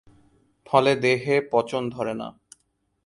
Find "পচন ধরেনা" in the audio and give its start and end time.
1.51-2.27